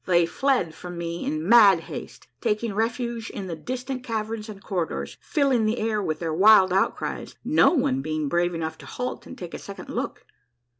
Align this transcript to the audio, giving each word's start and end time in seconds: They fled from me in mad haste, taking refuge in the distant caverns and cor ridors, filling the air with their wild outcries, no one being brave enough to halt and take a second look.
They 0.07 0.25
fled 0.25 0.73
from 0.73 0.97
me 0.97 1.23
in 1.23 1.47
mad 1.47 1.81
haste, 1.81 2.27
taking 2.41 2.73
refuge 2.73 3.29
in 3.29 3.45
the 3.45 3.55
distant 3.55 4.03
caverns 4.03 4.49
and 4.49 4.59
cor 4.59 4.87
ridors, 4.87 5.15
filling 5.21 5.67
the 5.67 5.77
air 5.77 6.01
with 6.01 6.17
their 6.17 6.33
wild 6.33 6.73
outcries, 6.73 7.35
no 7.45 7.69
one 7.69 8.01
being 8.01 8.27
brave 8.27 8.55
enough 8.55 8.79
to 8.79 8.87
halt 8.87 9.27
and 9.27 9.37
take 9.37 9.53
a 9.53 9.59
second 9.59 9.89
look. 9.89 10.25